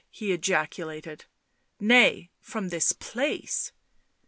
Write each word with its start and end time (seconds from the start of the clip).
he 0.09 0.31
ejaculated. 0.33 1.25
"Nay... 1.79 2.31
from 2.39 2.69
this 2.69 2.91
place." 2.91 3.71